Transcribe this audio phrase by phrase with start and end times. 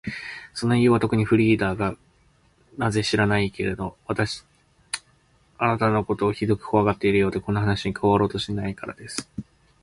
[0.55, 1.95] その理由はとくに、フリーダが
[2.75, 3.95] なぜか知らないけれど、
[5.59, 9.29] あなたのことをひどくこわがっているようで、この話に加わろうとしないからです。